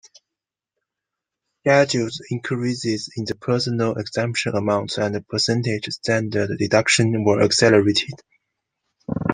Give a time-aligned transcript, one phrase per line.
[1.63, 8.15] Scheduled increases in the personal exemption amount and percentage standard deduction were accelerated.